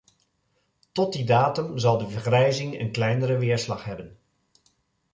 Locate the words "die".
1.13-1.25